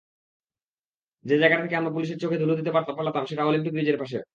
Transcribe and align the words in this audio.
যে 1.25 1.35
জায়গাটা 1.37 1.63
থেকে 1.63 1.79
আমরা 1.79 1.91
পুলিশের 1.91 2.19
চোখে 2.19 2.37
ধুলো 2.37 2.53
দিয়ে 2.57 2.75
পালাতাম 2.89 3.23
সেটা 3.25 3.43
অলিম্পিক 3.45 3.73
ব্রীজের 3.73 3.97
পাশে। 3.97 4.17